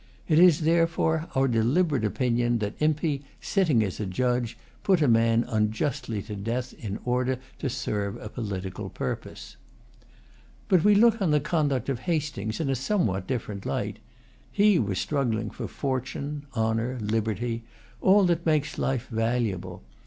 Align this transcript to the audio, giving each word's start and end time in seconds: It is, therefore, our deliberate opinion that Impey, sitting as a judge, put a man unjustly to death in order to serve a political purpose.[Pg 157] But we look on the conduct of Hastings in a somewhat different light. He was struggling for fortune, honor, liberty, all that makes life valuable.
It 0.27 0.39
is, 0.39 0.61
therefore, 0.61 1.27
our 1.35 1.47
deliberate 1.47 2.03
opinion 2.03 2.57
that 2.57 2.73
Impey, 2.79 3.21
sitting 3.39 3.83
as 3.83 3.99
a 3.99 4.07
judge, 4.07 4.57
put 4.81 4.99
a 4.99 5.07
man 5.07 5.45
unjustly 5.47 6.23
to 6.23 6.35
death 6.35 6.73
in 6.73 6.97
order 7.05 7.37
to 7.59 7.69
serve 7.69 8.17
a 8.17 8.27
political 8.27 8.89
purpose.[Pg 8.89 9.59
157] 10.69 10.69
But 10.69 10.83
we 10.83 10.95
look 10.95 11.21
on 11.21 11.29
the 11.29 11.39
conduct 11.39 11.87
of 11.87 11.99
Hastings 12.09 12.59
in 12.59 12.71
a 12.71 12.75
somewhat 12.75 13.27
different 13.27 13.63
light. 13.63 13.99
He 14.51 14.79
was 14.79 14.97
struggling 14.97 15.51
for 15.51 15.67
fortune, 15.67 16.47
honor, 16.55 16.97
liberty, 16.99 17.63
all 18.01 18.23
that 18.25 18.43
makes 18.43 18.79
life 18.79 19.07
valuable. 19.09 19.83